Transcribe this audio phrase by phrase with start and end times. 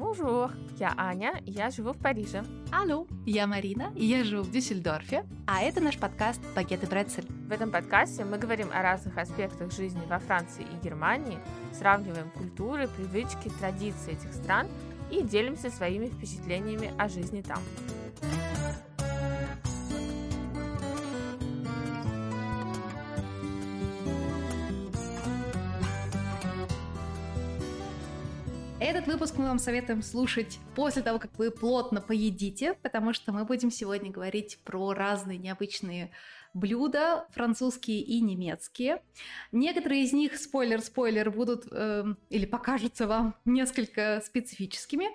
[0.00, 2.42] Bonjour, я Аня, я живу в Париже.
[2.72, 7.26] Алло, я Марина, и я живу в Дюссельдорфе, а это наш подкаст «Пакеты Брецель».
[7.46, 11.38] В этом подкасте мы говорим о разных аспектах жизни во Франции и Германии,
[11.78, 14.68] сравниваем культуры, привычки, традиции этих стран
[15.10, 17.58] и делимся своими впечатлениями о жизни там.
[28.90, 33.44] Этот выпуск мы вам советуем слушать после того, как вы плотно поедите, потому что мы
[33.44, 36.10] будем сегодня говорить про разные необычные
[36.54, 39.00] блюда, французские и немецкие.
[39.52, 45.06] Некоторые из них, спойлер-спойлер, будут э, или покажутся вам несколько специфическими,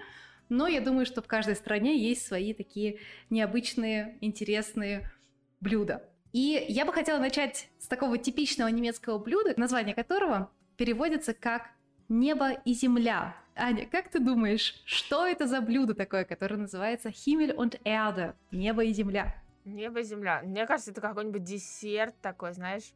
[0.47, 2.99] но я думаю, что в каждой стране есть свои такие
[3.29, 5.11] необычные, интересные
[5.59, 6.01] блюда.
[6.31, 11.71] И я бы хотела начать с такого типичного немецкого блюда, название которого переводится как
[12.07, 13.35] «небо и земля».
[13.57, 18.83] Аня, как ты думаешь, что это за блюдо такое, которое называется Himmel und Erde, небо
[18.83, 19.33] и земля?
[19.63, 20.41] Небо и земля.
[20.43, 22.91] Мне кажется, это какой-нибудь десерт такой, знаешь,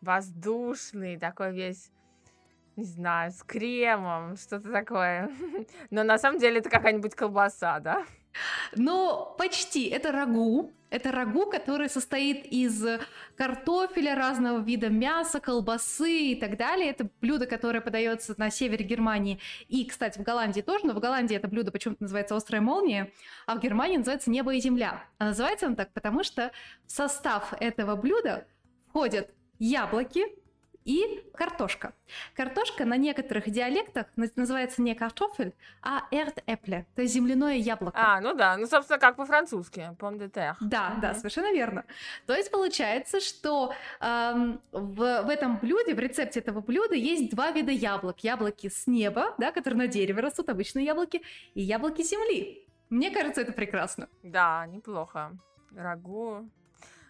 [0.00, 1.92] воздушный, такой весь,
[2.76, 5.30] не знаю, с кремом, что-то такое.
[5.90, 8.06] Но на самом деле это какая-нибудь колбаса, да?
[8.76, 9.88] Ну, почти.
[9.88, 10.72] Это рагу.
[10.90, 12.84] Это рагу, который состоит из
[13.36, 16.90] картофеля, разного вида мяса, колбасы и так далее.
[16.90, 19.38] Это блюдо, которое подается на севере Германии.
[19.68, 23.12] И, кстати, в Голландии тоже, но в Голландии это блюдо почему-то называется «Острая молния»,
[23.46, 25.04] а в Германии называется «Небо и земля».
[25.18, 26.50] А называется он так, потому что
[26.86, 28.48] в состав этого блюда
[28.88, 30.26] входят яблоки,
[30.84, 31.92] и картошка.
[32.34, 37.98] Картошка на некоторых диалектах называется не картофель, а эрт-эпле, то есть земляное яблоко.
[38.00, 40.56] А, ну да, ну, собственно, как по-французски, пом де терre.
[40.60, 41.00] Да, mm-hmm.
[41.00, 41.84] да, совершенно верно.
[42.26, 47.50] То есть получается, что эм, в, в этом блюде, в рецепте этого блюда есть два
[47.50, 48.20] вида яблок.
[48.20, 51.22] Яблоки с неба, да, которые на дереве растут, обычные яблоки,
[51.54, 52.66] и яблоки земли.
[52.88, 54.08] Мне кажется, это прекрасно.
[54.22, 55.38] Да, неплохо.
[55.74, 56.50] Рагу,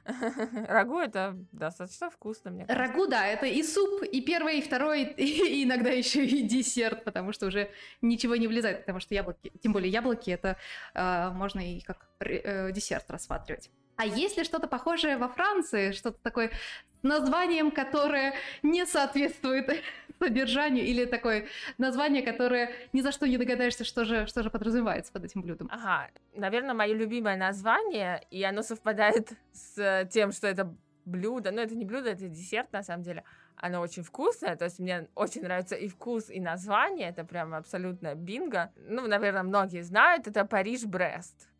[0.68, 2.92] Рагу это достаточно вкусно, мне кажется.
[2.92, 7.32] Рагу, да, это и суп, и первый, и второй, и иногда еще и десерт, потому
[7.32, 7.70] что уже
[8.02, 10.56] ничего не влезает, потому что яблоки, тем более яблоки, это
[10.94, 13.70] э, можно и как э, десерт рассматривать.
[14.00, 16.52] А есть ли что-то похожее во Франции, что-то такое
[17.00, 19.82] с названием, которое не соответствует
[20.18, 25.12] содержанию, или такое название, которое ни за что не догадаешься, что же, что же подразумевается
[25.12, 25.68] под этим блюдом?
[25.70, 30.74] Ага, наверное, мое любимое название, и оно совпадает с тем, что это
[31.04, 33.24] блюдо, но это не блюдо, это десерт на самом деле.
[33.56, 38.14] Оно очень вкусное, то есть мне очень нравится и вкус, и название, это прям абсолютно
[38.14, 38.72] бинго.
[38.76, 41.50] Ну, наверное, многие знают, это Париж-Брест.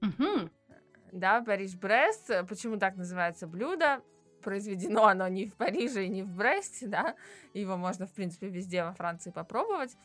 [0.00, 0.50] Угу
[1.12, 2.30] да, Париж-Брест.
[2.48, 4.02] Почему так называется блюдо?
[4.42, 7.14] Произведено оно не в Париже и не в Бресте, да,
[7.54, 9.96] его можно, в принципе, везде во Франции попробовать.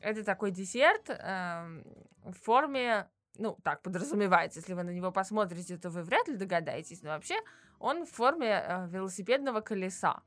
[0.00, 1.82] Это такой десерт э,
[2.24, 3.08] в форме,
[3.38, 7.36] ну, так подразумевается, если вы на него посмотрите, то вы вряд ли догадаетесь, но вообще
[7.80, 10.22] он в форме э, велосипедного колеса.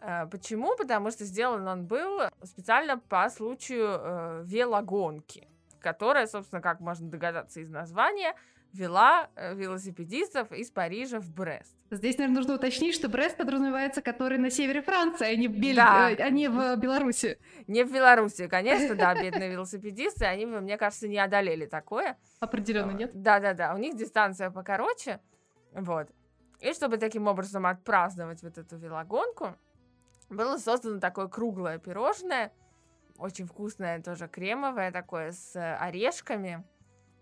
[0.00, 0.76] Э, почему?
[0.76, 5.48] Потому что сделан он был специально по случаю э, велогонки,
[5.80, 8.34] которая, собственно, как можно догадаться из названия,
[8.72, 11.76] вела э, велосипедистов из Парижа в Брест.
[11.90, 15.76] Здесь, наверное, нужно уточнить, что Брест подразумевается, который на севере Франции, а не в, Бель...
[15.76, 16.06] да.
[16.06, 17.38] а не в Беларуси.
[17.66, 22.18] Не в Беларуси, конечно, да, бедные велосипедисты, они мне кажется, не одолели такое.
[22.40, 23.10] Определенно нет.
[23.14, 25.20] Да-да-да, у них дистанция покороче,
[25.72, 26.08] вот.
[26.60, 29.54] И чтобы таким образом отпраздновать вот эту велогонку,
[30.28, 32.52] было создано такое круглое пирожное,
[33.16, 36.64] очень вкусное, тоже кремовое такое, с орешками,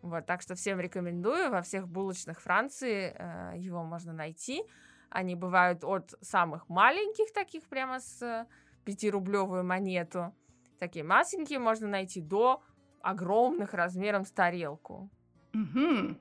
[0.09, 1.51] вот, так что всем рекомендую.
[1.51, 4.63] Во всех булочных Франции э, его можно найти.
[5.09, 8.47] Они бывают от самых маленьких, таких прямо с
[8.85, 10.35] пятирублевую монету.
[10.79, 12.63] Такие масенькие можно найти до
[13.01, 15.11] огромных размером с тарелку.
[15.55, 16.17] Угу.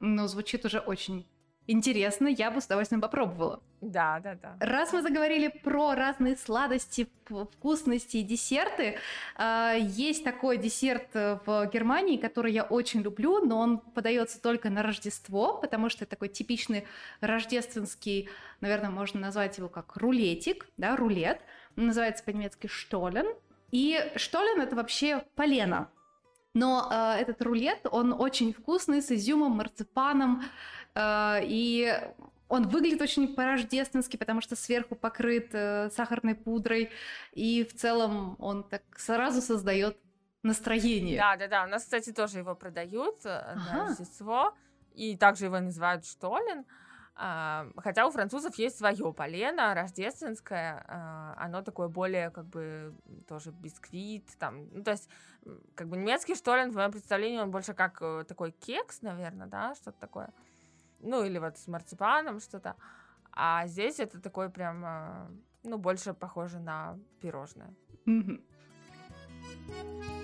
[0.00, 1.26] Ну, звучит уже очень
[1.66, 3.60] интересно, я бы с удовольствием попробовала.
[3.80, 4.56] Да, да, да.
[4.60, 8.98] Раз мы заговорили про разные сладости, вкусности и десерты,
[9.36, 14.70] а, есть такой десерт э, в Германии, который я очень люблю, но он подается только
[14.70, 16.86] на Рождество, потому что это такой типичный
[17.20, 18.28] рождественский,
[18.60, 21.40] наверное, можно назвать его как рулетик, да, рулет.
[21.76, 23.26] Он называется по-немецки штолен.
[23.72, 25.90] И штолен это вообще полено,
[26.56, 30.42] но э, этот рулет, он очень вкусный, с изюмом, марципаном,
[30.94, 31.94] э, и
[32.48, 36.90] он выглядит очень по-рождественски, потому что сверху покрыт э, сахарной пудрой,
[37.32, 39.98] и в целом он так сразу создает
[40.42, 41.18] настроение.
[41.18, 41.64] Да, да, да.
[41.64, 43.60] У нас, кстати, тоже его продают э, ага.
[43.60, 44.54] на Рождество,
[44.94, 46.60] и также его называют штолен.
[46.60, 46.85] А,
[47.16, 52.94] хотя у французов есть свое полено рождественское, а, оно такое более как бы
[53.26, 55.08] тоже бисквит, там, ну, то есть
[55.74, 59.74] как бы немецкий штолен, в моем представлении, он больше как э, такой кекс, наверное, да,
[59.74, 60.34] что-то такое.
[61.00, 62.76] Ну, или вот с марципаном что-то.
[63.32, 65.30] А здесь это такой прям, а,
[65.62, 67.74] ну, больше похоже на пирожное.
[68.06, 70.15] Mm-hmm.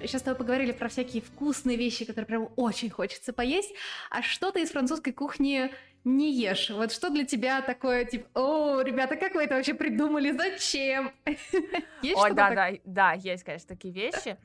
[0.00, 3.72] Сейчас с тобой поговорили про всякие вкусные вещи, которые прям очень хочется поесть.
[4.10, 5.70] А что ты из французской кухни
[6.04, 6.70] не ешь?
[6.70, 10.32] Вот что для тебя такое, типа, о, ребята, как вы это вообще придумали?
[10.32, 11.12] Зачем?
[12.02, 14.38] Есть Ой, да, да, да, есть, конечно, такие вещи.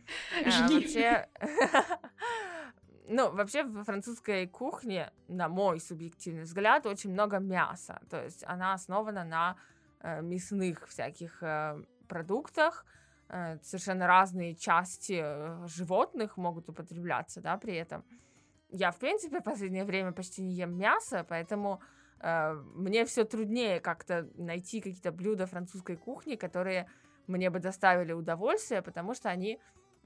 [0.45, 1.25] А, Жги.
[3.07, 8.01] ну, вообще в французской кухне, на мой субъективный взгляд, очень много мяса.
[8.09, 9.55] То есть она основана на
[10.01, 13.04] э, мясных всяких э, продуктах, Э,
[13.63, 18.03] совершенно разные части э, животных могут употребляться, да, при этом.
[18.69, 21.81] Я, в принципе, в последнее время почти не ем мясо, поэтому
[22.19, 26.87] э, мне все труднее как-то найти какие-то блюда французской кухни, которые
[27.27, 29.59] мне бы доставили удовольствие, потому что они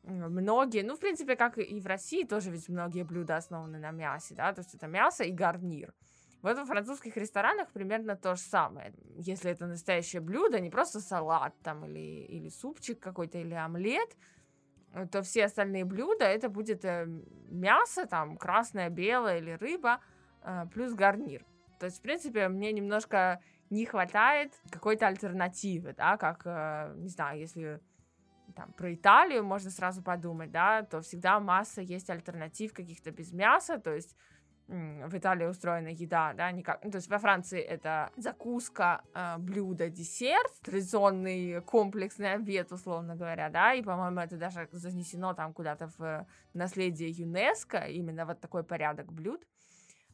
[0.04, 4.36] многие, ну, в принципе, как и в России, тоже ведь многие блюда основаны на мясе,
[4.36, 5.94] да, то есть это мясо и гарнир.
[6.42, 8.94] Вот в французских ресторанах примерно то же самое.
[9.18, 14.16] Если это настоящее блюдо, не просто салат там или, или супчик какой-то, или омлет,
[15.12, 17.06] то все остальные блюда это будет э,
[17.50, 20.02] мясо, там, красное, белое или рыба,
[20.42, 21.46] э, плюс гарнир.
[21.80, 23.40] То есть, в принципе, мне немножко
[23.70, 27.82] не хватает какой-то альтернативы, да, как, э, не знаю, если
[28.56, 33.78] там, про Италию можно сразу подумать, да, то всегда масса есть альтернатив каких-то без мяса,
[33.78, 34.16] то есть
[34.70, 36.84] в Италии устроена еда, да, никак.
[36.84, 43.50] Ну, то есть во Франции это закуска, э, блюдо, десерт, традиционный комплексный обед, условно говоря,
[43.50, 49.12] да, и, по-моему, это даже занесено там куда-то в наследие ЮНЕСКО, именно вот такой порядок
[49.12, 49.42] блюд.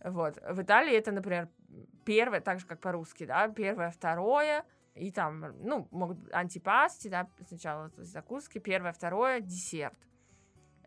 [0.03, 0.37] Вот.
[0.49, 1.49] В Италии это, например,
[2.05, 4.63] первое, так же, как по-русски, да, первое, второе,
[4.93, 9.97] и там, ну, могут антипасти, да, сначала закуски, первое, второе, десерт.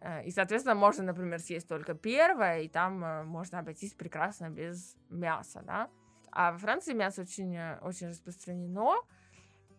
[0.01, 4.97] Э, и, соответственно, можно, например, съесть только первое, и там э, можно обойтись прекрасно без
[5.11, 5.89] мяса, да.
[6.31, 8.97] А во Франции мясо очень, э, очень распространено.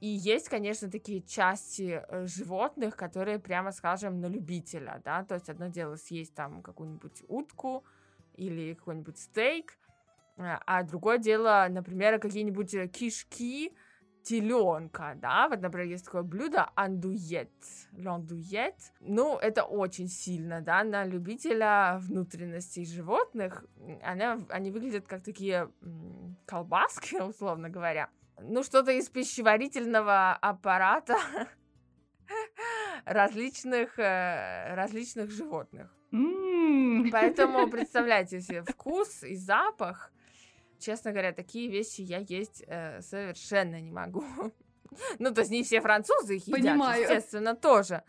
[0.02, 5.68] И есть, конечно, такие части животных, которые, прямо скажем, на любителя, да, то есть одно
[5.68, 7.84] дело съесть там какую-нибудь утку
[8.36, 9.78] или какой-нибудь стейк,
[10.38, 13.76] а другое дело, например, какие-нибудь кишки,
[14.24, 17.52] теленка, да, вот, например, есть такое блюдо андует,
[17.98, 23.66] ландует, ну, это очень сильно, да, на любителя внутренностей животных,
[24.04, 25.70] она, они выглядят как такие
[26.46, 28.10] колбаски, условно говоря,
[28.42, 31.18] ну, что-то из пищеварительного аппарата
[33.06, 35.94] различных, э, различных животных.
[37.12, 40.12] Поэтому представляйте себе вкус и запах
[40.80, 44.24] честно говоря, такие вещи я есть э, совершенно не могу.
[45.20, 47.02] ну, то есть не все французы их едят, Понимаю.
[47.02, 48.04] естественно, тоже.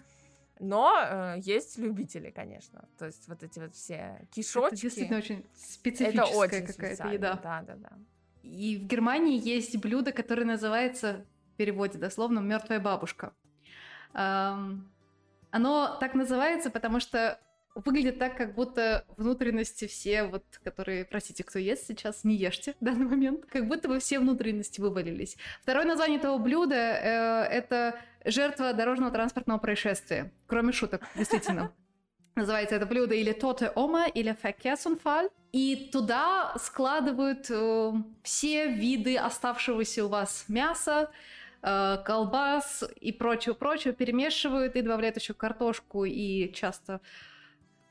[0.58, 2.86] Но э, есть любители, конечно.
[2.98, 4.74] То есть вот эти вот все кишочки.
[4.74, 7.40] Это действительно очень специфическая это очень какая-то еда.
[7.42, 7.90] Да, да, да.
[8.42, 13.32] И в Германии есть блюдо, которое называется, в переводе дословно, мертвая бабушка.
[14.14, 14.90] Эм,
[15.50, 17.38] оно так называется, потому что
[17.74, 22.84] выглядит так, как будто внутренности все, вот, которые, простите, кто ест сейчас, не ешьте в
[22.84, 25.36] данный момент, как будто бы все внутренности вывалились.
[25.62, 30.32] Второе название этого блюда э, это жертва дорожного транспортного происшествия.
[30.46, 31.72] Кроме шуток, действительно.
[32.36, 35.28] Называется это блюдо или тоте ома, или фекесунфаль.
[35.52, 37.92] И туда складывают э,
[38.22, 41.10] все виды оставшегося у вас мяса,
[41.62, 47.00] э, колбас и прочего-прочего, перемешивают и добавляют еще картошку и часто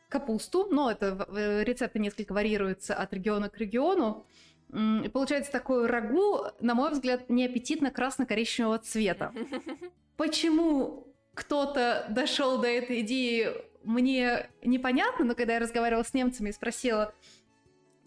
[0.09, 4.25] капусту, но это э, рецепты несколько варьируются от региона к региону.
[4.71, 9.33] И получается такое рагу, на мой взгляд, неаппетитно красно-коричневого цвета.
[10.17, 13.47] Почему кто-то дошел до этой идеи,
[13.83, 17.13] мне непонятно, но когда я разговаривала с немцами и спросила,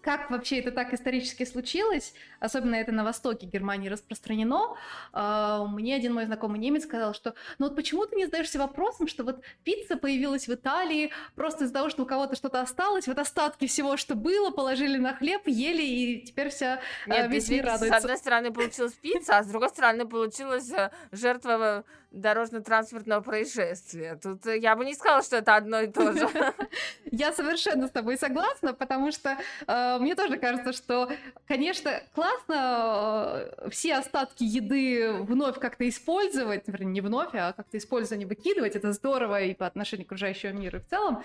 [0.02, 4.76] как вообще это так исторически случилось, особенно это на востоке Германии распространено,
[5.12, 9.06] а, мне один мой знакомый немец сказал, что ну вот почему ты не задаешься вопросом,
[9.06, 13.18] что вот пицца появилась в Италии просто из-за того, что у кого-то что-то осталось, вот
[13.18, 17.64] остатки всего, что было, положили на хлеб, ели, и теперь вся а, Нет, весь мир
[17.64, 18.00] радуется.
[18.00, 24.18] С одной стороны получилась пицца, а с другой стороны получилась э, жертва дорожно-транспортного происшествия.
[24.22, 26.28] Тут э, я бы не сказала, что это одно и то же.
[27.10, 31.10] Я совершенно с тобой согласна, потому что э, мне тоже кажется, что,
[31.46, 38.18] конечно, классно э, все остатки еды вновь как-то использовать, вернее, не вновь, а как-то использовать,
[38.18, 41.24] не выкидывать, это здорово и по отношению к окружающему миру в целом.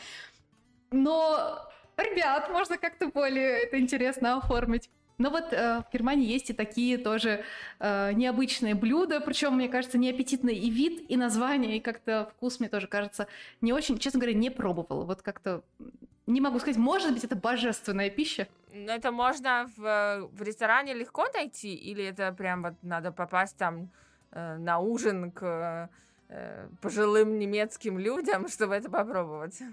[0.92, 4.90] Но, ребят, можно как-то более это интересно оформить.
[5.20, 7.44] Но вот э, в Германии есть и такие тоже
[7.80, 12.70] э, необычные блюда, причем, мне кажется, неаппетитный и вид, и название, и как-то вкус мне
[12.70, 13.28] тоже кажется
[13.62, 15.06] не очень, честно говоря, не пробовала.
[15.06, 15.64] Вот как-то
[16.28, 18.48] не могу сказать, может быть, это божественная пища.
[18.72, 23.90] Но это можно в, в ресторане легко найти, или это прям вот надо попасть там
[24.32, 25.90] э, на ужин к
[26.30, 29.64] э, пожилым немецким людям, чтобы это попробовать?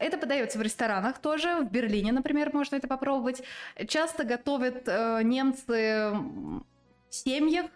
[0.00, 1.56] Это подается в ресторанах тоже.
[1.60, 3.42] В Берлине, например, можно это попробовать.
[3.86, 7.66] Часто готовят э, немцы в семьях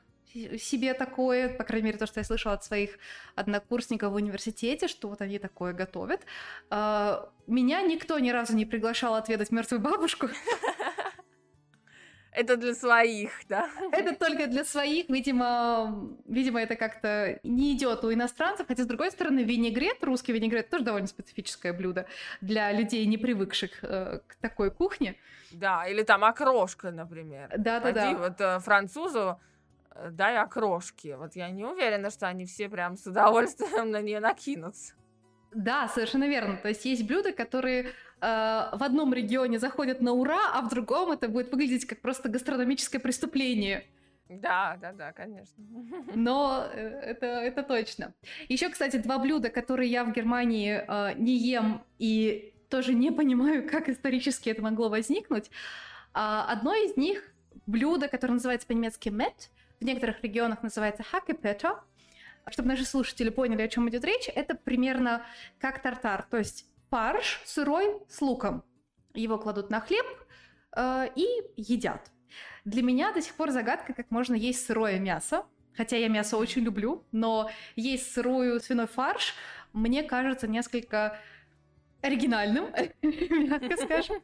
[0.58, 2.98] себе такое, по крайней мере, то, что я слышала от своих
[3.36, 6.22] однокурсников в университете, что вот они такое готовят.
[6.70, 10.28] Э, меня никто ни разу не приглашал отведать мертвую бабушку.
[12.34, 13.70] Это для своих, да?
[13.92, 15.08] Это только для своих.
[15.08, 18.66] Видимо, видимо это как-то не идет у иностранцев.
[18.66, 22.06] Хотя, с другой стороны, винегрет, русский винегрет, тоже довольно специфическое блюдо
[22.40, 25.14] для людей, не привыкших э, к такой кухне.
[25.52, 27.52] Да, или там окрошка, например.
[27.56, 28.14] Да-да-да.
[28.14, 29.40] Вот э, французу
[29.92, 31.14] э, дай окрошки.
[31.16, 34.94] Вот я не уверена, что они все прям с удовольствием на нее накинутся.
[35.54, 36.56] Да, совершенно верно.
[36.56, 37.92] То есть есть блюда, которые
[38.24, 43.00] в одном регионе заходят на ура, а в другом это будет выглядеть как просто гастрономическое
[43.00, 43.84] преступление.
[44.28, 45.62] Да, да, да, конечно.
[46.14, 48.14] Но э, это, это точно.
[48.48, 53.68] Еще, кстати, два блюда, которые я в Германии э, не ем и тоже не понимаю,
[53.70, 55.50] как исторически это могло возникнуть.
[56.14, 57.22] Э, одно из них
[57.66, 59.50] блюдо, которое называется по-немецки мет,
[59.80, 61.82] в некоторых регионах называется хакепета.
[62.48, 65.24] Чтобы наши слушатели поняли, о чем идет речь, это примерно
[65.58, 68.62] как тартар, то есть фарш сырой с луком.
[69.14, 70.06] Его кладут на хлеб
[70.76, 72.12] э, и едят.
[72.64, 75.44] Для меня до сих пор загадка, как можно есть сырое мясо.
[75.76, 79.34] Хотя я мясо очень люблю, но есть сырую свиной фарш
[79.72, 81.18] мне кажется несколько
[82.00, 82.66] оригинальным,
[83.02, 84.22] мягко скажем.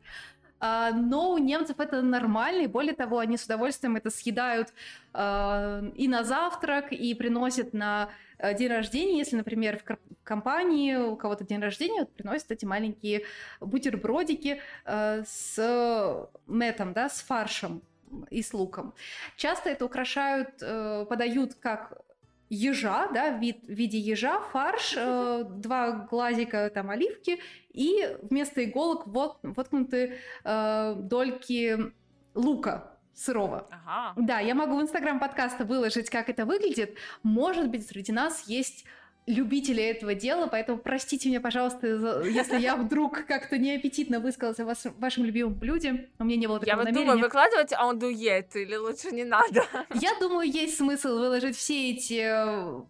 [0.61, 4.73] А, но у немцев это нормально, и более того, они с удовольствием это съедают
[5.13, 11.17] а, и на завтрак, и приносят на э, день рождения, если, например, в компании у
[11.17, 13.25] кого-то день рождения, вот, приносят эти маленькие
[13.61, 17.83] бутербродики э, с метом, да, с фаршем
[18.29, 18.95] и с луком.
[19.37, 22.03] Часто это украшают, э, подают как
[22.51, 27.41] ежа, да, вид, в виде ежа, фарш, э, два глазика там оливки
[27.73, 31.93] и вместо иголок вот, воткнуты э, дольки
[32.35, 33.69] лука сырого.
[33.71, 34.15] Ага.
[34.17, 36.97] Да, я могу в инстаграм подкаста выложить, как это выглядит.
[37.23, 38.85] Может быть, среди нас есть
[39.27, 41.87] любители этого дела, поэтому простите меня, пожалуйста,
[42.25, 46.09] если я вдруг как-то неаппетитно высказалась о вас, вашем любимом блюде.
[46.19, 47.07] У меня не было такого Я вот намерения.
[47.07, 49.65] думаю, выкладывать андует или лучше не надо?
[49.95, 52.83] Я думаю, есть смысл выложить все эти э,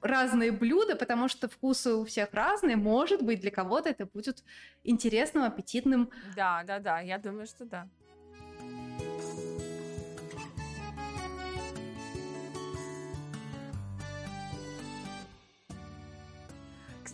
[0.00, 2.76] разные блюда, потому что вкусы у всех разные.
[2.76, 4.44] Может быть, для кого-то это будет
[4.84, 6.10] интересным, аппетитным.
[6.34, 7.88] Да, да, да, я думаю, что да.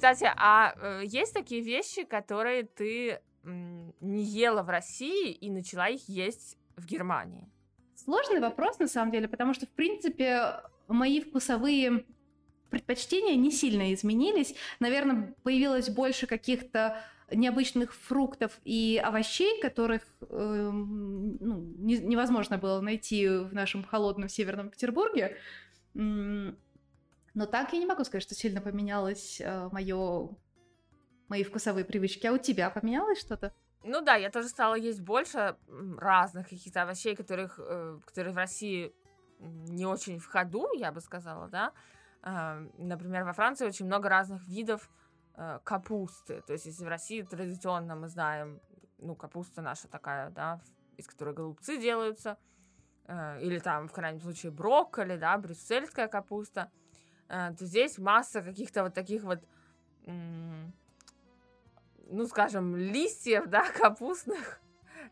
[0.02, 5.86] Кстати, а э, есть такие вещи, которые ты м, не ела в России и начала
[5.86, 7.48] их есть в Германии?
[7.94, 10.54] Сложный вопрос, на самом деле, потому что, в принципе,
[10.88, 12.04] мои вкусовые
[12.70, 14.56] предпочтения не сильно изменились.
[14.80, 23.28] Наверное, появилось больше каких-то необычных фруктов и овощей, которых э, ну, не, невозможно было найти
[23.28, 25.36] в нашем холодном северном Петербурге.
[27.34, 30.28] Но так я не могу сказать, что сильно поменялось э, мое
[31.28, 32.26] мои вкусовые привычки.
[32.26, 33.54] А у тебя поменялось что-то?
[33.84, 35.56] Ну да, я тоже стала есть больше
[35.98, 38.94] разных каких-то овощей, которых, э, которые в России
[39.40, 41.72] не очень в ходу, я бы сказала, да.
[42.22, 44.90] Э, например, во Франции очень много разных видов
[45.34, 46.42] э, капусты.
[46.42, 48.60] То есть, если в России традиционно мы знаем,
[48.98, 50.60] ну, капуста наша такая, да,
[50.98, 52.36] из которой голубцы делаются,
[53.06, 56.70] э, или там, в крайнем случае, брокколи, да, брюссельская капуста–
[57.32, 59.40] то здесь масса каких-то вот таких вот,
[60.06, 60.72] ну,
[62.28, 64.60] скажем, листьев, да, капустных,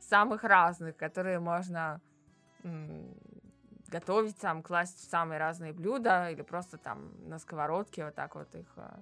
[0.00, 2.02] самых разных, которые можно
[3.88, 8.54] готовить там, класть в самые разные блюда или просто там на сковородке вот так вот
[8.54, 9.00] их э,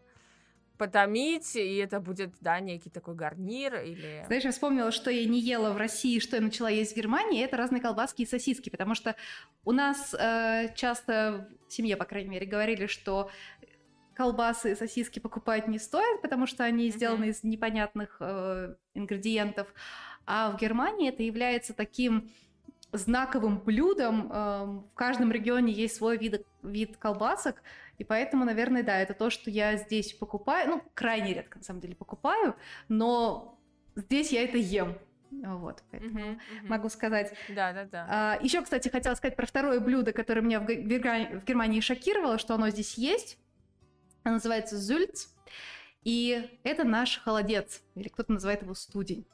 [0.78, 4.22] потомить, и это будет, да, некий такой гарнир или...
[4.26, 7.44] Знаешь, я вспомнила, что я не ела в России, что я начала есть в Германии,
[7.44, 9.16] это разные колбаски и сосиски, потому что
[9.64, 13.30] у нас э, часто в семье, по крайней мере, говорили, что
[14.14, 17.30] колбасы и сосиски покупать не стоит, потому что они сделаны mm-hmm.
[17.30, 19.68] из непонятных э, ингредиентов.
[20.26, 22.28] А в Германии это является таким
[22.92, 24.30] знаковым блюдом.
[24.32, 27.62] Э, в каждом регионе есть свой вид, вид колбасок,
[27.98, 30.68] и поэтому, наверное, да, это то, что я здесь покупаю.
[30.68, 32.56] Ну, крайне редко, на самом деле, покупаю,
[32.88, 33.60] но
[33.96, 34.96] здесь я это ем.
[35.30, 36.68] Вот, поэтому uh-huh, uh-huh.
[36.68, 37.34] могу сказать.
[37.50, 38.06] Да, да, да.
[38.08, 42.38] А, еще, кстати, хотела сказать про второе блюдо, которое меня в, в, в Германии шокировало,
[42.38, 43.38] что оно здесь есть.
[44.22, 45.26] Оно называется зюльц.
[46.08, 49.26] И это наш холодец, или кто-то называет его студень.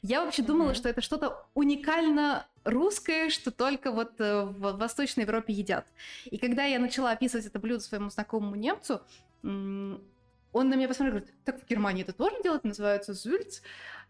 [0.00, 0.74] Я вообще думала, mm-hmm.
[0.74, 5.86] что это что-то уникально русское, что только вот э, в Восточной Европе едят.
[6.24, 9.02] И когда я начала описывать это блюдо своему знакомому немцу,
[9.42, 10.00] он
[10.54, 13.60] на меня посмотрел и говорит, так в Германии это тоже делают, называется зюльц.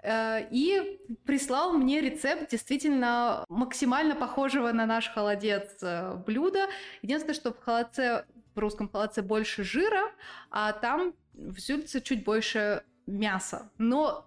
[0.05, 6.69] Э, и прислал мне рецепт действительно максимально похожего на наш холодец э, блюда.
[7.03, 10.13] Единственное, что в холодце, в русском холодце больше жира,
[10.53, 13.71] а там в зюльце чуть больше мяса.
[13.79, 14.27] Но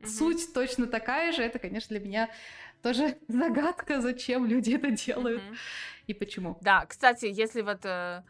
[0.00, 0.08] угу.
[0.08, 1.42] суть точно такая же.
[1.42, 2.30] Это, конечно, для меня
[2.82, 5.54] тоже загадка, зачем люди это делают угу.
[6.06, 6.58] и почему.
[6.60, 8.22] Да, кстати, если вот э,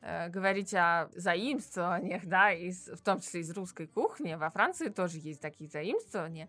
[0.00, 5.18] э, говорить о заимствованиях, да, из, в том числе из русской кухни, во Франции тоже
[5.18, 6.48] есть такие заимствования.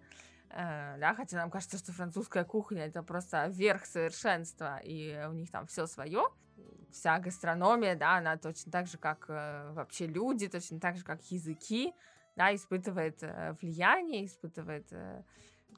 [0.49, 5.51] Э, да, хотя нам кажется, что французская кухня это просто верх совершенства, и у них
[5.51, 6.27] там все свое.
[6.91, 11.21] Вся гастрономия, да, она точно так же, как э, вообще люди, точно так же, как
[11.31, 11.93] языки,
[12.35, 15.23] да, испытывает э, влияние, испытывает э,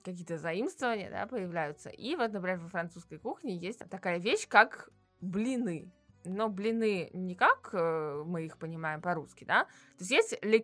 [0.03, 1.89] какие-то заимствования, да, появляются.
[1.89, 4.89] И вот, например, во французской кухне есть такая вещь, как
[5.19, 5.91] блины.
[6.23, 9.65] Но блины не как э, мы их понимаем по-русски, да.
[9.97, 10.63] То есть есть le.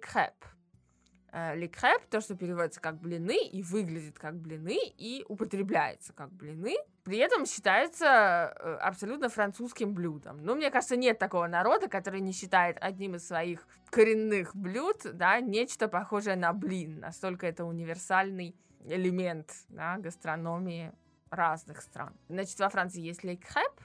[1.34, 6.78] Le crêpe, то, что переводится как блины и выглядит как блины и употребляется как блины,
[7.04, 8.48] при этом считается
[8.80, 10.38] абсолютно французским блюдом.
[10.44, 15.42] Ну, мне кажется, нет такого народа, который не считает одним из своих коренных блюд, да,
[15.42, 17.00] нечто похожее на блин.
[17.02, 18.56] Настолько это универсальный
[18.86, 20.94] элемент да, гастрономии
[21.30, 22.16] разных стран.
[22.30, 23.82] Значит, во Франции есть лейкхеп,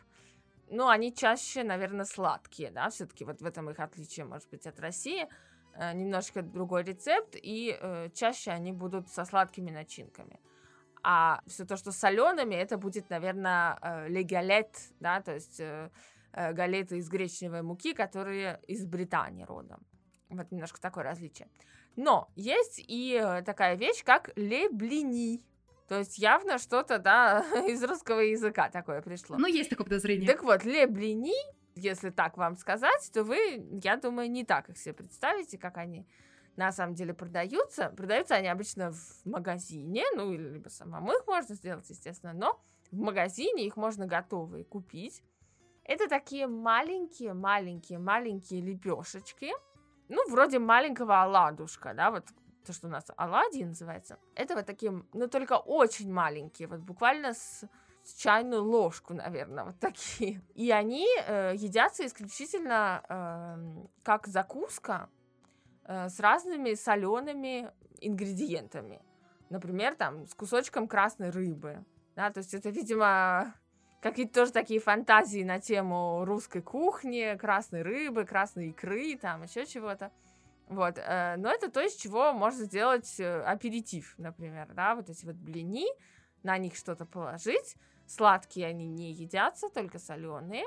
[0.71, 4.79] но они чаще, наверное, сладкие, да, все-таки вот в этом их отличие, может быть, от
[4.79, 5.27] России.
[5.75, 10.39] Э, немножко другой рецепт, и э, чаще они будут со сладкими начинками.
[11.03, 15.91] А все то, что с солеными, это будет, наверное, э, легалет, да, то есть э,
[16.33, 19.81] э, галеты из гречневой муки, которые из Британии родом.
[20.29, 21.49] Вот немножко такое различие.
[21.97, 25.41] Но есть и э, такая вещь, как леблини.
[25.89, 29.39] То есть явно что-то, да, из русского языка такое пришло.
[29.39, 30.27] Ну, есть такое подозрение.
[30.27, 31.35] Так вот, леблини,
[31.75, 36.07] если так вам сказать, то вы, я думаю, не так их себе представите, как они
[36.57, 37.89] на самом деле продаются.
[37.91, 42.99] Продаются они обычно в магазине, ну, или либо самому их можно сделать, естественно, но в
[42.99, 45.23] магазине их можно готовые купить.
[45.85, 49.51] Это такие маленькие, маленькие, маленькие лепешечки,
[50.09, 52.27] ну, вроде маленького оладушка, да, вот
[52.65, 57.35] то, что у нас оладьи называется, это вот такие, ну, только очень маленькие, вот буквально
[57.35, 57.69] с
[58.15, 60.43] чайную ложку, наверное, вот такие.
[60.55, 65.09] И они э, едятся исключительно э, как закуска
[65.85, 69.03] э, с разными солеными ингредиентами.
[69.51, 71.85] Например, там, с кусочком красной рыбы.
[72.17, 73.55] Да, то есть это, видимо,
[74.01, 80.11] какие-то тоже такие фантазии на тему русской кухни, красной рыбы, красной икры, там еще чего-то.
[80.69, 85.27] Вот, э, но это то, из чего можно сделать э, аперитив, например, да, вот эти
[85.27, 85.87] вот блини,
[86.43, 87.77] на них что-то положить.
[88.07, 90.65] Сладкие они не едятся, только соленые.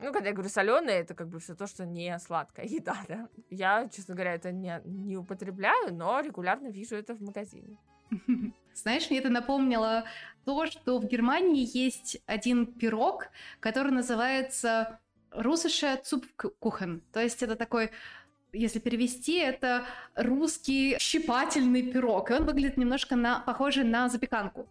[0.00, 3.28] Ну, когда я говорю соленые, это как бы все то, что не сладкая еда, да.
[3.50, 7.78] Я, честно говоря, это не, не употребляю, но регулярно вижу это в магазине.
[8.74, 10.04] Знаешь, мне это напомнило
[10.44, 15.00] то, что в Германии есть один пирог, который называется
[15.32, 17.02] «Russische Zupfkuchen».
[17.12, 17.90] То есть это такой
[18.52, 22.30] если перевести, это русский щипательный пирог.
[22.30, 24.68] И он выглядит немножко на, похоже на запеканку.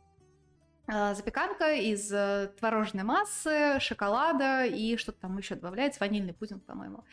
[0.88, 7.04] А, запеканка из э, творожной массы, шоколада и что-то там еще добавляется, ванильный пудинг, по-моему.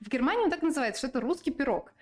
[0.00, 1.94] В Германии он так называется, что это русский пирог.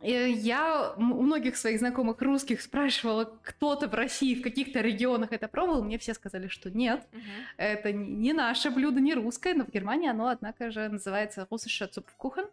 [0.00, 5.82] Я у многих своих знакомых русских спрашивала, кто-то в России в каких-то регионах это пробовал,
[5.82, 7.20] мне все сказали, что нет, uh-huh.
[7.56, 12.48] это не наше блюдо, не русское, но в Германии оно, однако же, называется russischer Zupfkuchen.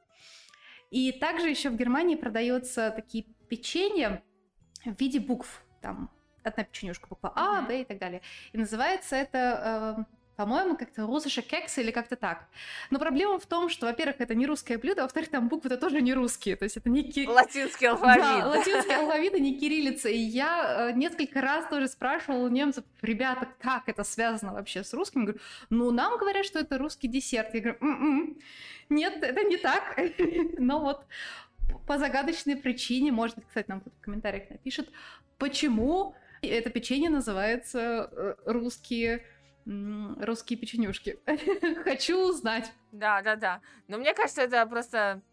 [0.90, 4.24] И также еще в Германии продаются такие печенья
[4.84, 6.10] в виде букв, там
[6.46, 7.62] одна печенюшка, буква А.
[7.62, 8.22] Б и так далее.
[8.54, 10.06] И называется это
[10.36, 12.46] По-моему, как-то русыша кексы или как-то так.
[12.90, 16.02] Но проблема в том, что, во-первых, это не русское блюдо, а во-вторых, там буквы-то тоже
[16.02, 16.58] не русские.
[16.58, 17.26] То есть это не ки...
[17.26, 18.22] Латинский алфавит.
[18.22, 20.10] Да, латинский алфавит, а не кириллица.
[20.10, 24.94] И я э, несколько раз тоже спрашивала у немцев, ребята, как это связано вообще с
[24.94, 25.22] русским?
[25.22, 27.54] Я говорю, ну, нам говорят, что это русский десерт.
[27.54, 28.38] Я говорю, м-м,
[28.90, 29.98] нет, это не так.
[30.58, 31.06] Но вот
[31.88, 34.90] по загадочной причине, может быть, кстати, нам кто-то в комментариях напишет,
[35.38, 39.24] почему это печенье называется э, русские
[39.66, 41.18] русские печенюшки.
[41.84, 42.72] Хочу узнать.
[42.92, 43.62] Да, да, да.
[43.88, 45.24] Но мне кажется, это просто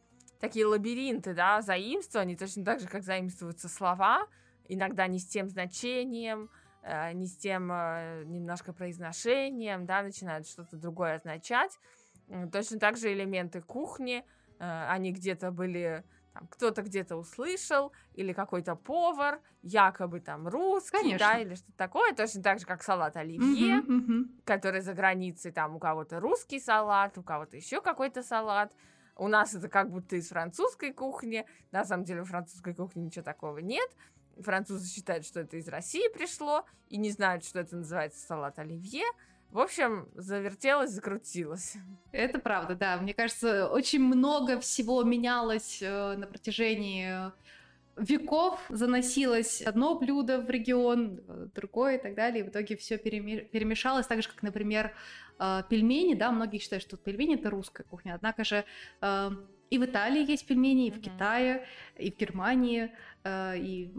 [0.41, 4.27] такие лабиринты, да, заимствований, точно так же, как заимствуются слова,
[4.69, 6.49] иногда не с тем значением,
[6.83, 11.79] э, не с тем э, немножко произношением, да, начинают что-то другое означать.
[12.51, 14.25] Точно так же элементы кухни,
[14.59, 21.18] они где-то были там, кто-то где-то услышал, или какой-то повар, якобы там русский, Конечно.
[21.18, 24.25] да, или что-то такое, точно так же, как салат оливье, uh-huh, uh-huh.
[24.45, 28.73] который за границей, там у кого-то русский салат, у кого-то еще какой-то салат.
[29.16, 31.47] У нас это как будто из французской кухни.
[31.71, 33.88] На самом деле, в французской кухне ничего такого нет.
[34.38, 39.05] Французы считают, что это из России пришло, и не знают, что это называется салат оливье.
[39.53, 41.77] В общем, завертелось, закрутилось.
[42.11, 42.97] Это правда, да.
[42.97, 47.31] Мне кажется, очень много всего менялось э, на протяжении
[47.99, 48.59] веков.
[48.71, 52.43] Заносилось одно блюдо в регион, э, другое и так далее.
[52.43, 54.95] И в итоге все перемешалось, так же, как, например,
[55.38, 56.15] э, пельмени.
[56.15, 58.15] Да, многие считают, что пельмени это русская кухня.
[58.15, 58.65] Однако же
[59.69, 61.67] и в Италии есть пельмени, и в Китае,
[61.99, 62.91] и в Германии,
[63.27, 63.91] и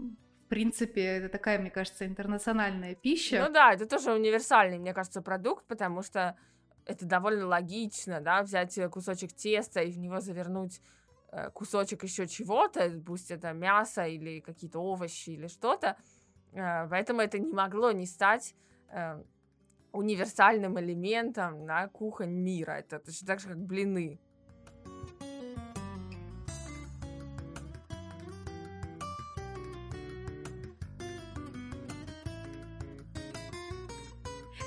[0.54, 3.44] принципе, это такая, мне кажется, интернациональная пища.
[3.44, 6.36] Ну да, это тоже универсальный, мне кажется, продукт, потому что
[6.86, 10.80] это довольно логично, да, взять кусочек теста и в него завернуть
[11.32, 15.96] э, кусочек еще чего-то, пусть это мясо или какие-то овощи или что-то.
[16.52, 18.54] Э, поэтому это не могло не стать
[18.90, 19.20] э,
[19.90, 22.72] универсальным элементом на кухонь мира.
[22.72, 24.20] Это точно так же, как блины.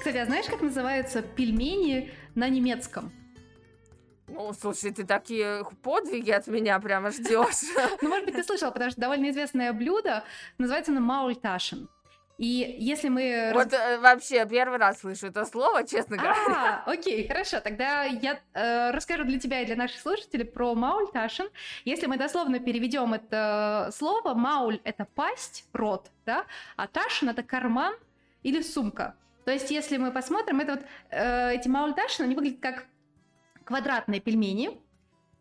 [0.07, 3.11] Кстати, а знаешь, как называются пельмени на немецком?
[4.29, 7.67] Ну, слушай, ты такие подвиги от меня прямо ждешь.
[8.01, 10.23] Ну, может быть, ты слышал, потому что довольно известное блюдо
[10.59, 11.89] называется на маульташен.
[12.37, 13.51] И если мы...
[13.53, 16.37] Вот э, вообще первый раз слышу это слово, честно говоря.
[16.47, 17.59] А, окей, хорошо.
[17.59, 21.49] Тогда я э, расскажу для тебя и для наших слушателей про маульташен.
[21.83, 26.45] Если мы дословно переведем это слово, мауль— это пасть, рот, да,
[26.77, 27.93] а ташен— это карман
[28.43, 29.13] или сумка.
[29.47, 32.85] То есть, если мы посмотрим, это вот э, эти маульташи, они выглядят как
[33.63, 34.77] квадратные пельмени,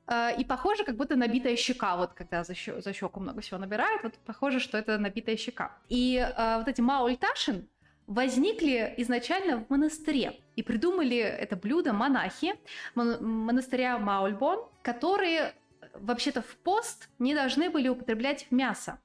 [0.06, 3.58] э, и похоже, как будто набитая щека, вот когда за, щеку, за щеку много всего
[3.58, 5.76] набирает, вот похоже, что это набитая щека.
[5.88, 7.68] И э, вот эти маульташин
[8.06, 12.54] возникли изначально в монастыре и придумали это блюдо монахи
[12.94, 15.52] мон- монастыря Маульбон, которые
[15.94, 19.00] вообще-то в пост не должны были употреблять мясо.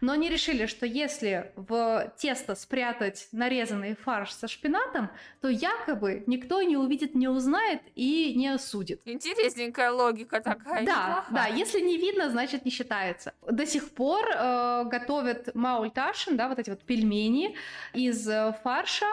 [0.00, 6.62] Но они решили, что если в тесто спрятать нарезанный фарш со шпинатом, то якобы никто
[6.62, 9.00] не увидит, не узнает и не осудит.
[9.04, 10.84] Интересненькая логика такая.
[10.84, 13.34] Да, да, если не видно, значит не считается.
[13.46, 17.56] До сих пор э, готовят маульташин, да, вот эти вот пельмени
[17.94, 19.06] из э, фарша,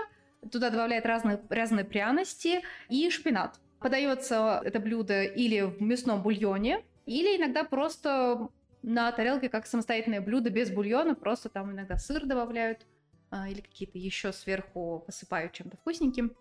[0.51, 3.59] туда добавляют разные, разные пряности и шпинат.
[3.79, 8.49] Подается это блюдо или в мясном бульоне, или иногда просто
[8.85, 12.85] на тарелке как самостоятельное блюдо без бульона, просто там иногда сыр добавляют
[13.31, 16.35] а, или какие-то еще сверху посыпают чем-то вкусненьким.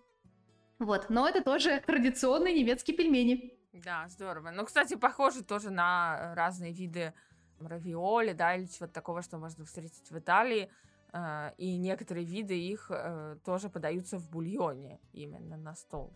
[0.78, 3.58] Вот, но это тоже традиционные немецкие пельмени.
[3.72, 4.50] Да, здорово.
[4.50, 7.14] Ну, кстати, похоже тоже на разные виды
[7.60, 10.70] равиоли, да, или чего-то такого, что можно встретить в Италии.
[11.12, 16.12] А, и некоторые виды их э, тоже подаются в бульоне именно на стол.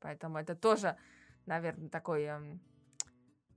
[0.00, 0.96] Поэтому это тоже,
[1.46, 2.60] наверное, такой эм,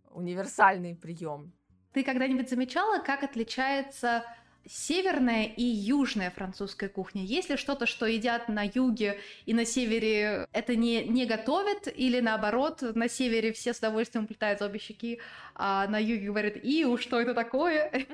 [0.09, 1.53] универсальный прием
[1.93, 4.23] ты когда-нибудь замечала, как отличается
[4.65, 7.23] северная и южная французская кухня?
[7.23, 11.87] Есть ли что-то, что едят на юге и на севере это не, не готовят?
[11.93, 15.19] Или наоборот, на севере все с удовольствием уплетают обе щеки,
[15.55, 17.91] а на юге говорят, и что это такое?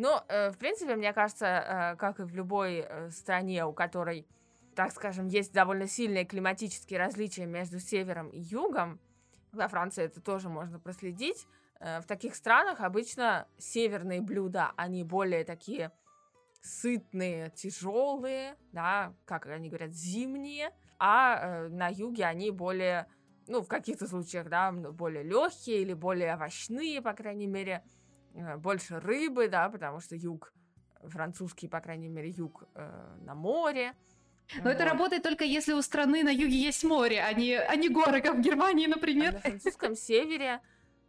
[0.00, 4.28] Ну, э, в принципе, мне кажется, э, как и в любой э, стране, у которой,
[4.76, 9.00] так скажем, есть довольно сильные климатические различия между севером и югом,
[9.50, 11.48] во Франции это тоже можно проследить,
[11.80, 15.92] в таких странах обычно северные блюда, они более такие
[16.60, 23.06] сытные, тяжелые, да, как они говорят, зимние, а э, на юге они более,
[23.46, 27.84] ну, в каких-то случаях, да, более легкие или более овощные, по крайней мере,
[28.34, 30.52] э, больше рыбы, да, потому что юг
[31.04, 33.94] французский, по крайней мере, юг э, на море,
[34.62, 34.90] Но это Вот.
[34.92, 38.36] работает только если у страны на юге есть море, а не, а не горы, как
[38.36, 39.34] в Германии, А например.
[39.34, 40.60] на французском севере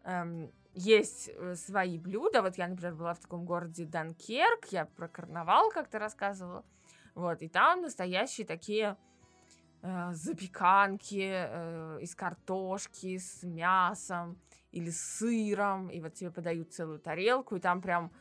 [0.04, 2.42] эм, есть э, свои блюда.
[2.42, 6.64] Вот я, например, была в таком городе Данкерк, я про карнавал как-то рассказывала.
[7.16, 8.96] Вот, и там настоящие такие
[9.82, 14.40] э, запеканки э, из картошки с мясом
[14.72, 18.12] или сыром, и вот тебе подают целую тарелку, и там прям,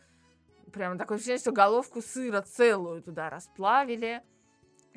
[0.72, 4.22] прям такое ощущение, что головку сыра целую туда расплавили.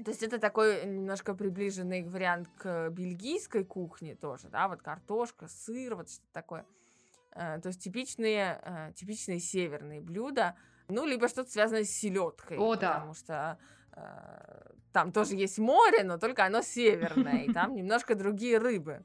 [0.04, 5.96] То есть это такой немножко приближенный вариант к бельгийской кухне тоже, да, вот картошка, сыр,
[5.96, 6.66] вот что-то такое.
[7.36, 10.56] Э, То есть типичные, э, типичные северные блюда,
[10.88, 12.58] ну, либо что-то связанное с селедкой.
[12.58, 12.96] О, да.
[12.96, 13.58] Потому что
[13.94, 19.04] э, там тоже есть море, но только оно северное, и там немножко другие рыбы.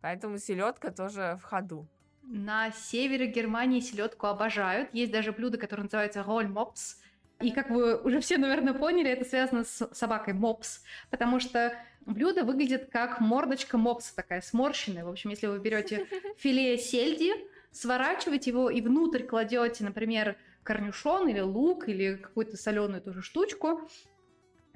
[0.00, 1.88] Поэтому селедка тоже в ходу.
[2.22, 4.92] На севере Германии селедку обожают.
[4.92, 7.00] Есть даже блюдо, которое называется роль-мопс.
[7.40, 11.76] И как вы уже все, наверное, поняли, это связано с собакой мопс, потому что
[12.06, 15.04] блюдо выглядит как мордочка мопса, такая сморщенная.
[15.04, 16.06] В общем, если вы берете
[16.38, 17.32] филе сельди,
[17.76, 23.88] сворачиваете его и внутрь кладете, например, корнюшон или лук или какую-то соленую тоже штучку,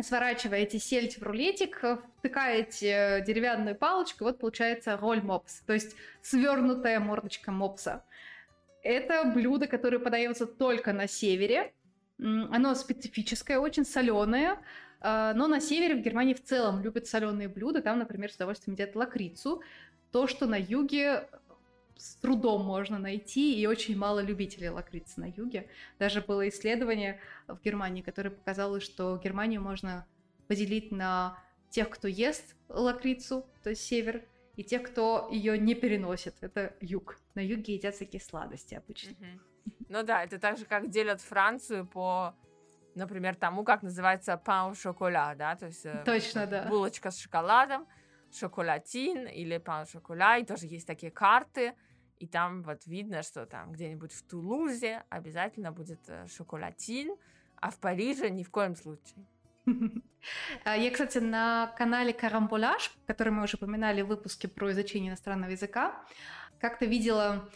[0.00, 1.82] сворачиваете сельдь в рулетик,
[2.18, 8.04] втыкаете деревянную палочку, вот получается роль мопс, то есть свернутая мордочка мопса.
[8.82, 11.72] Это блюдо, которое подается только на севере.
[12.18, 14.58] Оно специфическое, очень соленое.
[15.00, 17.82] а, Но на севере, в Германии в целом любят соленые блюда.
[17.82, 19.62] Там, например, с удовольствием едят лакрицу.
[20.12, 21.28] То, что на юге
[22.00, 25.68] с трудом можно найти, и очень мало любителей лакрицы на юге.
[25.98, 30.06] Даже было исследование в Германии, которое показало, что Германию можно
[30.48, 34.24] поделить на тех, кто ест лакрицу, то есть север,
[34.56, 36.34] и тех, кто ее не переносит.
[36.40, 37.18] Это юг.
[37.34, 39.14] На юге едят всякие сладости обычно.
[39.88, 42.34] Ну да, это так же, как делят Францию по,
[42.94, 46.66] например, тому, как называется пан шоколад, да, то есть э, Точно, да.
[46.66, 47.86] булочка с шоколадом,
[48.32, 51.74] шоколатин или пан шокола, и тоже есть такие карты,
[52.20, 57.16] и там вот видно, что там где-нибудь в Тулузе обязательно будет э, шоколатин,
[57.56, 59.26] а в Париже ни в коем случае.
[60.64, 65.52] А, Я, кстати, на канале Карамболяж, который мы уже упоминали в выпуске про изучение иностранного
[65.52, 66.04] языка,
[66.60, 67.48] как-то видела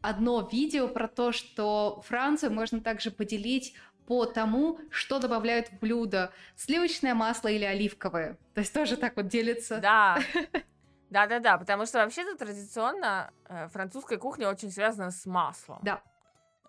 [0.00, 3.74] одно видео про то, что Францию можно также поделить
[4.08, 6.32] по тому, что добавляют в блюдо.
[6.56, 8.36] Сливочное масло или оливковое.
[8.54, 9.78] То есть тоже так вот делится.
[9.78, 10.18] Да,
[11.10, 15.80] да-да-да, потому что вообще-то традиционно э, французская кухня очень связана с маслом.
[15.82, 16.02] Да.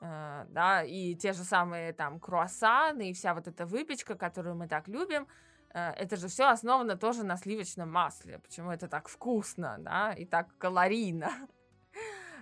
[0.01, 4.67] Э, да, и те же самые там круассаны и вся вот эта выпечка, которую мы
[4.67, 5.27] так любим,
[5.73, 8.39] э, это же все основано тоже на сливочном масле.
[8.39, 11.31] Почему это так вкусно, да, и так калорийно.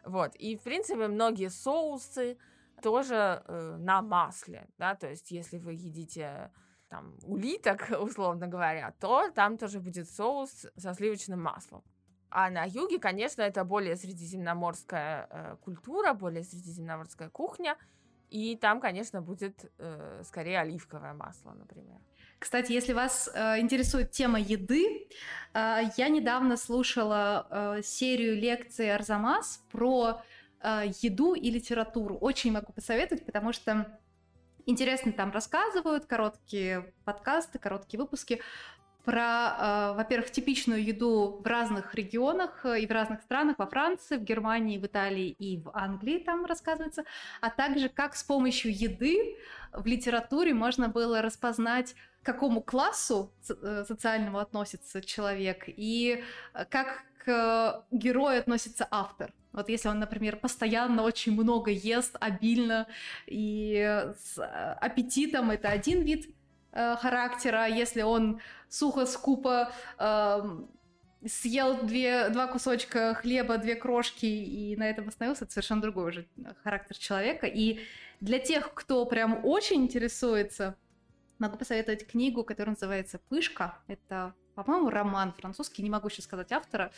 [0.06, 2.38] Вот, и в принципе многие соусы
[2.82, 6.50] тоже э, на масле, да, то есть если вы едите
[6.90, 11.84] там улиток, условно говоря, то там тоже будет соус со сливочным маслом.
[12.30, 17.78] А на юге, конечно, это более средиземноморская э, культура, более средиземноморская кухня,
[18.30, 22.00] и там, конечно, будет э, скорее оливковое масло, например.
[22.40, 25.08] Кстати, если вас э, интересует тема еды,
[25.54, 30.22] э, я недавно слушала э, серию лекций Арзамас про
[30.62, 32.18] э, еду и литературу.
[32.18, 33.98] Очень могу посоветовать, потому что
[34.68, 38.42] интересно там рассказывают короткие подкасты, короткие выпуски
[39.08, 44.18] про, э, во-первых, типичную еду в разных регионах э, и в разных странах, во Франции,
[44.18, 47.06] в Германии, в Италии и в Англии там рассказывается,
[47.40, 49.38] а также как с помощью еды
[49.72, 51.96] в литературе можно было распознать,
[52.28, 56.22] какому классу э, социальному относится человек и
[56.54, 59.32] э, как к э, герою относится автор.
[59.54, 62.86] Вот если он, например, постоянно очень много ест, обильно
[63.28, 64.44] и с э,
[64.82, 66.30] аппетитом, это один вид
[66.74, 67.66] э, характера.
[67.68, 70.70] Если он сухо, скупо эм,
[71.26, 76.28] съел две, два кусочка хлеба, две крошки и на этом остановился, это совершенно другой уже
[76.64, 77.48] характер человека.
[77.48, 77.80] И
[78.20, 80.76] для тех, кто прям очень интересуется,
[81.40, 83.78] могу посоветовать книгу, которая называется «Пышка».
[83.88, 86.92] Это, по-моему, роман французский, не могу сейчас сказать автора,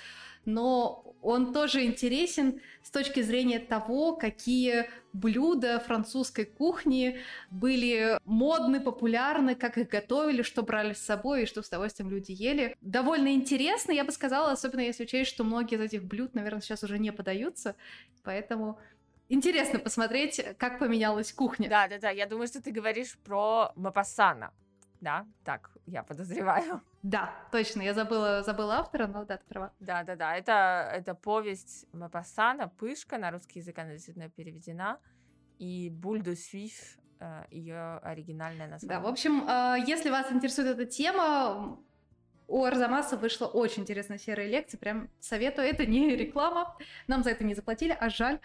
[0.46, 7.20] но он тоже интересен с точки зрения того, какие блюда французской кухни
[7.52, 12.32] были модны, популярны, как их готовили, что брали с собой и что с удовольствием люди
[12.32, 12.76] ели.
[12.82, 16.84] Довольно интересно, я бы сказала, особенно если учесть, что многие из этих блюд, наверное, сейчас
[16.84, 17.76] уже не подаются,
[18.24, 18.80] поэтому
[19.30, 21.70] интересно посмотреть, как поменялась кухня.
[21.70, 24.52] Да, да, да, я думаю, что ты говоришь про Мапассана,
[25.02, 26.82] да, так я подозреваю.
[27.04, 29.72] Да, точно, я забыла, забыла автора, но да, ты права.
[29.80, 30.36] Да, да, да.
[30.36, 35.00] Это, это повесть Мапассана, Пышка, на русский язык она действительно переведена.
[35.60, 39.00] И Буль де Суиф э, ее оригинальное название.
[39.00, 41.80] Да, в общем, э, если вас интересует эта тема,
[42.50, 45.68] у Арзамаса вышла очень интересная серия лекций, прям советую.
[45.68, 46.76] Это не реклама,
[47.08, 48.40] нам за это не заплатили, а жаль.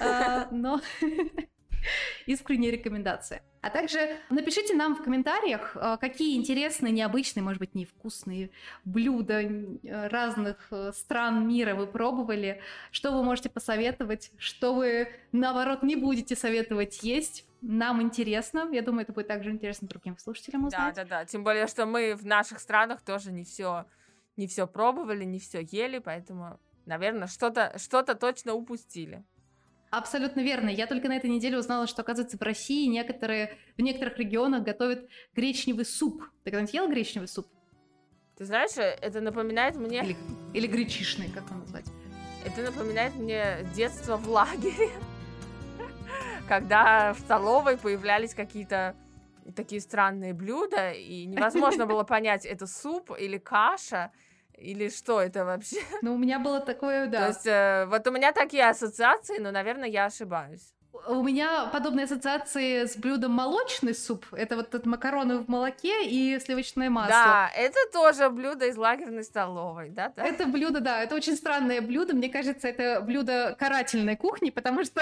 [0.00, 0.80] Э, но
[2.26, 3.42] искренняя рекомендация.
[3.60, 8.50] А также напишите нам в комментариях, э, какие интересные, необычные, может быть, невкусные
[8.84, 9.42] блюда
[9.82, 12.60] разных э, стран мира вы пробовали,
[12.92, 17.44] что вы можете посоветовать, что вы, наоборот, не будете советовать есть.
[17.60, 18.68] Нам интересно.
[18.72, 20.94] Я думаю, это будет также интересно другим слушателям узнать.
[20.94, 21.24] Да, да, да.
[21.24, 23.86] Тем более, что мы в наших странах тоже не все
[24.38, 29.24] не все пробовали, не все ели, поэтому, наверное, что-то что точно упустили.
[29.90, 30.68] Абсолютно верно.
[30.68, 35.08] Я только на этой неделе узнала, что, оказывается, в России некоторые, в некоторых регионах готовят
[35.34, 36.22] гречневый суп.
[36.44, 37.48] Ты когда-нибудь ел гречневый суп?
[38.36, 40.04] Ты знаешь, это напоминает мне...
[40.04, 40.16] Или,
[40.54, 41.86] или гречишный, как он назвать?
[42.44, 44.90] Это напоминает мне детство в лагере,
[46.48, 48.96] когда в столовой появлялись какие-то
[49.54, 54.10] такие странные блюда, и невозможно было понять, это суп или каша,
[54.56, 55.80] или что это вообще?
[56.02, 57.20] Ну, у меня было такое, да.
[57.20, 60.74] То есть, э, вот у меня такие ассоциации, но, наверное, я ошибаюсь.
[61.06, 64.26] У меня подобные ассоциации с блюдом молочный суп.
[64.32, 67.12] Это вот этот макароны в молоке и сливочное масло.
[67.12, 70.12] Да, это тоже блюдо из лагерной столовой, да?
[70.16, 70.24] да?
[70.24, 72.14] Это блюдо, да, это очень странное блюдо.
[72.14, 75.00] Мне кажется, это блюдо карательной кухни, потому что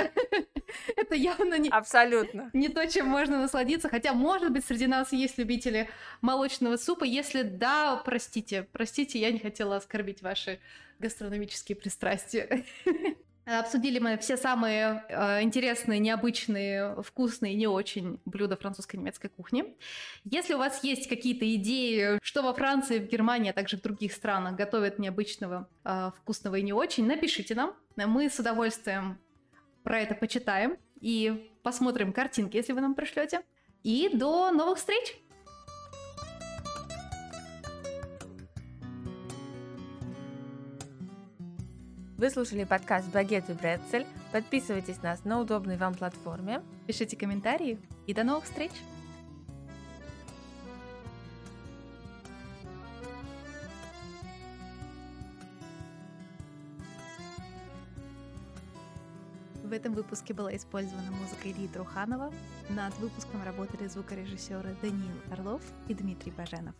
[0.96, 1.70] это явно не...
[1.70, 2.50] Абсолютно.
[2.52, 3.88] Не то, чем можно насладиться.
[3.88, 5.88] Хотя, может быть, среди нас есть любители
[6.20, 7.04] молочного супа.
[7.04, 10.60] Если да, простите, простите, я не хотела оскорбить ваши
[10.98, 12.64] гастрономические пристрастия.
[13.46, 19.76] Обсудили мы все самые э, интересные, необычные, вкусные, не очень блюда французской и немецкой кухни.
[20.24, 24.12] Если у вас есть какие-то идеи, что во Франции, в Германии, а также в других
[24.12, 27.72] странах готовят необычного, э, вкусного и не очень, напишите нам.
[27.94, 29.16] Мы с удовольствием
[29.84, 33.42] про это почитаем и посмотрим картинки, если вы нам пришлете.
[33.84, 35.16] И до новых встреч!
[42.18, 44.06] Вы слушали подкаст «Багет и Брецель».
[44.32, 46.62] Подписывайтесь на нас на удобной вам платформе.
[46.86, 48.70] Пишите комментарии и до новых встреч!
[59.62, 62.32] В этом выпуске была использована музыка Ильи Труханова.
[62.70, 66.74] Над выпуском работали звукорежиссеры Даниил Орлов и Дмитрий Баженов.